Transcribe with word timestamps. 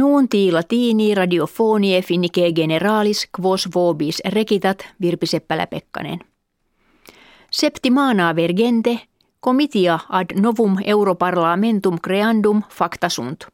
Nuunti 0.00 0.52
latini 0.52 1.14
radiofonie 1.14 2.02
finnike 2.02 2.52
generalis 2.52 3.28
quos 3.40 3.68
vobis 3.74 4.20
rekitat 4.24 4.88
Virpi 5.00 5.26
Seppälä-Pekkanen. 5.26 6.18
Septimana 7.50 8.36
vergente 8.36 9.00
comitia 9.40 9.98
ad 10.08 10.26
novum 10.40 10.76
europarlamentum 10.84 11.98
creandum 11.98 12.62
facta 12.70 13.08
sunt. 13.08 13.46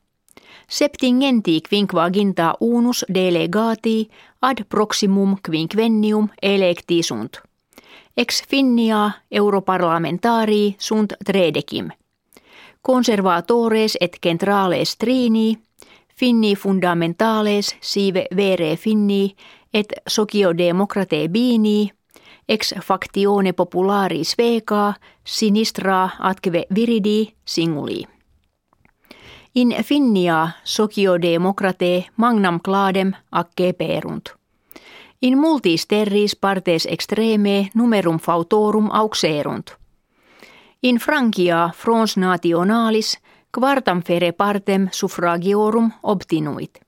Septingenti 0.68 1.60
quinquaginta 1.68 2.54
unus 2.60 3.04
delegati 3.14 4.08
ad 4.40 4.64
proximum 4.68 5.36
quinquennium 5.50 6.28
electi 6.42 7.02
sunt. 7.02 7.42
Ex 8.16 8.42
finnia 8.48 9.10
europarlamentarii 9.30 10.74
sunt 10.78 11.12
tredecim. 11.24 11.88
Conservatores 12.82 13.96
et 14.00 14.16
centrales 14.22 14.96
trini 14.96 15.65
Finni 16.20 16.54
fundamentales 16.56 17.76
sive 17.80 18.26
vere 18.36 18.76
finni 18.76 19.34
et 19.74 19.92
sociodemocrate 20.06 21.28
bini 21.28 21.90
ex 22.48 22.72
factione 22.80 23.52
popularis 23.52 24.34
veca 24.38 24.94
sinistra 25.24 26.10
atque 26.18 26.66
viridi 26.74 27.34
singuli. 27.44 28.04
In 29.54 29.74
finnia 29.84 30.48
sociodemocrate 30.64 32.06
magnam 32.16 32.60
cladem 32.60 33.12
acce 33.30 33.72
perunt. 33.72 34.34
In 35.22 35.38
multis 35.38 35.86
terris 35.86 36.36
partes 36.36 36.86
extreme 36.86 37.68
numerum 37.74 38.18
fautorum 38.18 38.88
auxerunt. 38.92 39.76
In 40.82 40.96
Frankia 40.96 41.70
frons 41.74 42.16
nationalis 42.16 43.18
quartam 43.52 44.02
fere 44.02 44.32
partem 44.32 44.88
suffragiorum 44.92 45.92
obtinuit. 46.02 46.86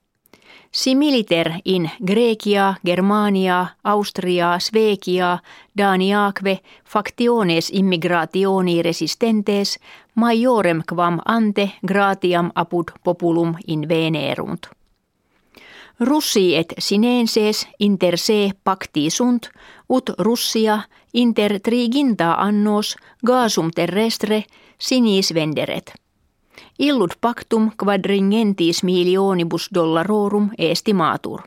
Similiter 0.71 1.51
in 1.65 1.89
Grecia, 2.05 2.75
Germania, 2.85 3.67
Austria, 3.83 4.59
Svekia, 4.59 5.39
Daniaque 5.77 6.59
factiones 6.85 7.69
immigrationi 7.73 8.81
resistentes 8.81 9.79
majorem 10.15 10.83
quam 10.93 11.19
ante 11.25 11.71
gratiam 11.87 12.51
apud 12.55 12.91
populum 13.03 13.55
in 13.67 13.89
venerunt. 13.89 14.69
Russi 15.99 16.55
et 16.55 16.73
sinenses 16.77 17.67
inter 17.79 18.17
se 18.17 18.51
pacti 18.63 19.09
sunt, 19.09 19.49
ut 19.89 20.09
Russia 20.19 20.79
inter 21.13 21.59
triginta 21.59 22.33
annos 22.33 22.95
gasum 23.25 23.71
terrestre 23.71 24.43
sinis 24.77 25.33
venderet– 25.33 25.93
Illut 26.79 27.11
pactum 27.21 27.71
quadringentis 27.83 28.83
milionibus 28.83 29.69
dollarorum 29.73 30.49
estimatur. 30.57 31.41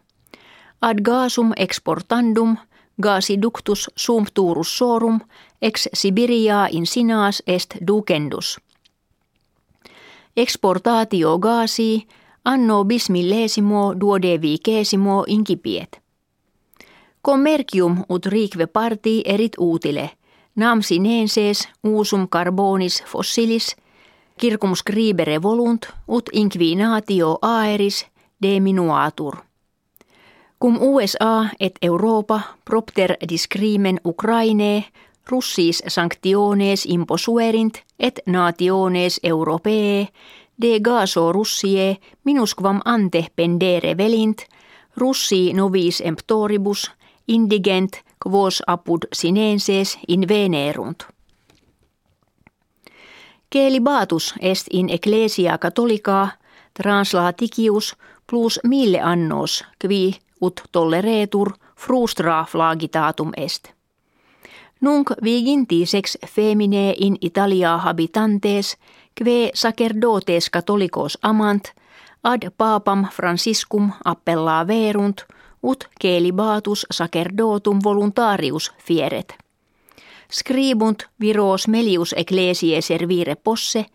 Ad 0.82 0.98
gasum 1.00 1.52
exportandum 1.56 2.56
gasiductus 3.02 3.90
sumpturus 3.96 4.78
sorum 4.78 5.20
ex 5.62 5.88
Sibiria 5.94 6.68
in 6.70 6.86
sinas 6.86 7.42
est 7.46 7.74
ducendus. 7.86 8.60
Exportatio 10.36 11.38
gasi 11.38 12.06
anno 12.44 12.84
bismillesimo 12.84 13.94
duodevicesimo 14.00 15.24
incipiet. 15.26 16.00
Commercium 17.22 18.04
ut 18.08 18.26
rique 18.26 18.66
parti 18.66 19.22
erit 19.24 19.52
utile, 19.58 20.10
nam 20.56 20.82
sinenses 20.82 21.68
usum 21.82 22.28
carbonis 22.28 23.02
fossilis 23.06 23.76
Circum 24.40 24.74
scribere 24.74 25.42
volunt 25.42 25.86
ut 26.08 26.30
inquinatio 26.32 27.38
aeris 27.42 28.06
deminuatur. 28.42 29.36
Cum 30.62 30.78
USA 30.80 31.48
et 31.60 31.78
Europa 31.82 32.40
propter 32.64 33.16
discrimen 33.28 34.00
Ukraine 34.04 34.84
russis 35.30 35.82
sanctiones 35.86 36.86
imposuerint 36.86 37.82
et 37.98 38.20
nationes 38.26 39.20
europee 39.22 40.08
de 40.62 40.80
gaso 40.80 41.32
russie 41.32 42.00
minusquam 42.24 42.80
ante 42.84 43.26
pendere 43.36 43.96
velint 43.96 44.42
russi 44.96 45.52
novis 45.52 46.00
emptoribus 46.00 46.90
indigent 47.28 47.92
quos 48.18 48.62
apud 48.66 49.06
sinenses 49.12 49.98
invenerunt. 50.08 51.06
Celibatus 53.52 54.34
est 54.40 54.66
in 54.70 54.88
ecclesia 54.88 55.58
catholica 55.58 56.28
translaticius 56.82 57.96
plus 58.30 58.60
mille 58.64 59.00
annos 59.02 59.64
qui 59.78 60.16
ut 60.42 60.62
tolleretur 60.72 61.52
frustra 61.76 62.44
flagitatum 62.44 63.30
est. 63.36 63.72
Nunc 64.80 65.10
viginti 65.24 65.86
sex 65.86 66.18
femine 66.26 66.94
in 66.96 67.16
Italia 67.20 67.76
habitantes, 67.76 68.76
kve 69.14 69.50
sacerdotes 69.54 70.50
catholicos 70.50 71.18
amant, 71.22 71.64
ad 72.24 72.50
papam 72.56 73.06
Franciscum 73.12 73.90
appella 74.04 74.66
verunt, 74.66 75.24
ut 75.62 75.88
celibatus 76.02 76.86
sacerdotum 76.90 77.78
voluntarius 77.84 78.72
fieret 78.78 79.41
scribunt 80.30 81.06
viros 81.20 81.68
melius 81.68 82.14
ecclesiae 82.16 82.80
servire 82.82 83.36
posse, 83.36 83.86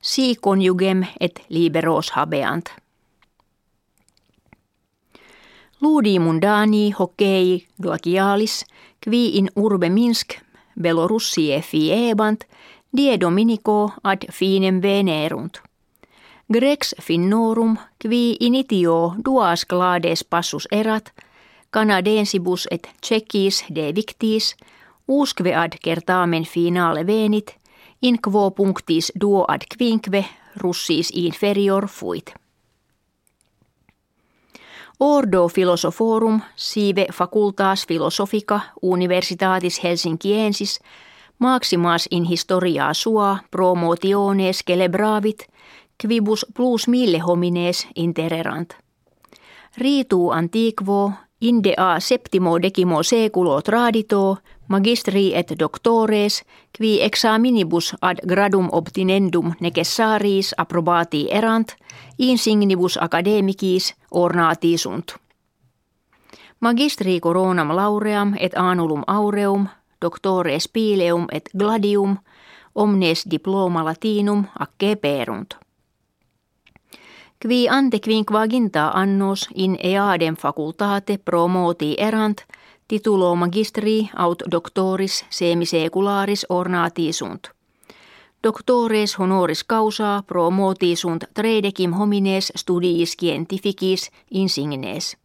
si 0.00 0.36
conjugem 0.40 1.04
et 1.20 1.40
liberos 1.48 2.10
habeant. 2.16 2.70
Ludi 5.80 6.18
mundani 6.18 6.90
hokei 6.98 7.66
glacialis, 7.82 8.64
qui 9.04 9.36
in 9.38 9.50
urbe 9.56 9.90
Minsk, 9.90 10.38
Belorussie 10.80 11.60
fiebant, 11.60 12.44
die 12.96 13.20
dominico 13.20 13.92
ad 14.02 14.24
finem 14.32 14.82
venerunt. 14.82 15.60
Grex 16.52 16.94
finnorum, 17.00 17.76
qui 17.98 18.36
initio 18.40 19.14
duas 19.24 19.64
glades 19.66 20.24
passus 20.24 20.68
erat, 20.70 21.12
canadensibus 21.70 22.68
et 22.70 22.88
cecis 23.02 23.64
de 23.74 23.92
victis, 23.94 24.54
Usque 25.08 25.54
ad 25.54 25.72
kertaamen 25.82 26.44
finale 26.44 27.06
venit, 27.06 27.56
in 28.02 28.18
quo 28.20 28.50
punctis 28.50 29.12
duo 29.20 29.44
ad 29.48 29.62
quinque 29.78 30.24
russis 30.56 31.10
inferior 31.14 31.88
fuit. 31.88 32.34
Ordo 35.00 35.48
philosophorum 35.48 36.40
sive 36.56 37.06
facultas 37.12 37.86
philosophica 37.86 38.60
universitatis 38.82 39.82
Helsinkiensis 39.84 40.80
maximas 41.38 42.08
in 42.10 42.24
historia 42.24 42.92
sua 42.92 43.38
promotiones 43.50 44.62
celebravit 44.66 45.46
quibus 46.02 46.46
plus 46.54 46.88
mille 46.88 47.18
homines 47.18 47.86
intererant. 47.96 48.74
Ritu 49.78 50.30
antiquo 50.30 51.12
inde 51.40 51.74
a 51.76 52.00
septimo 52.00 52.62
decimo 52.62 53.02
seculo 53.02 53.62
tradito 53.62 54.38
magistri 54.68 55.34
et 55.34 55.52
doctores, 55.58 56.44
qui 56.76 57.02
examinibus 57.02 57.94
ad 58.00 58.18
gradum 58.26 58.68
obtinendum 58.72 59.52
necessaris 59.60 60.54
approbati 60.58 61.28
erant, 61.30 61.74
insignibus 62.18 62.98
academicis 63.00 63.94
ornati 64.10 64.78
sunt. 64.78 65.14
Magistri 66.60 67.20
coronam 67.20 67.76
lauream 67.76 68.34
et 68.40 68.52
anulum 68.56 69.02
aureum, 69.06 69.68
doctores 70.00 70.68
pileum 70.68 71.26
et 71.32 71.50
gladium, 71.58 72.16
omnes 72.74 73.24
diploma 73.30 73.84
latinum 73.84 74.44
acce 74.58 74.96
perunt. 74.96 75.54
Qui 77.42 77.68
ante 77.68 78.00
quinquaginta 78.00 78.90
annos 78.94 79.48
in 79.54 79.76
eadem 79.82 80.36
facultate 80.36 81.18
promoti 81.18 81.94
erant– 81.98 82.44
titulo 82.88 83.34
magistri 83.34 84.10
aut 84.16 84.42
doctoris 84.50 85.24
semisecularis 85.30 86.46
ornati 86.48 87.12
sunt. 87.12 87.48
Doctores 88.42 89.18
honoris 89.18 89.64
causa 89.64 90.22
pro 90.26 90.50
moti 90.50 90.96
sunt 90.96 91.24
tredecim 91.34 91.92
homines 91.92 92.52
studiis 92.56 93.12
scientificis 93.12 94.10
insignes. 94.30 95.16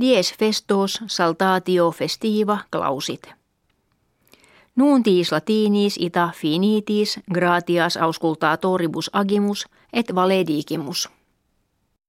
Dies 0.00 0.34
festos 0.38 1.00
saltatio 1.06 1.90
festiva 1.90 2.58
clausit. 2.70 3.28
Nuuntis 4.76 5.32
latinis 5.32 5.96
ita 6.00 6.30
finitis 6.36 7.20
gratias 7.32 7.96
auscultatoribus 7.96 9.10
agimus 9.12 9.66
et 9.92 10.14
valedigimus. 10.14 11.08